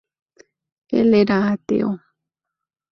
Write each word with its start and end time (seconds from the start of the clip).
Él 0.99 1.13
era 1.13 1.37
ateo. 1.51 1.89